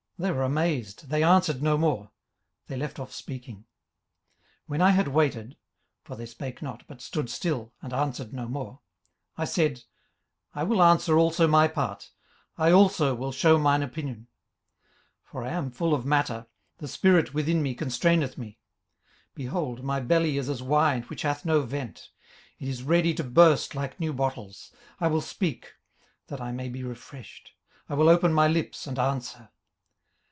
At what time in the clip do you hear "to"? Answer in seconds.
23.15-23.23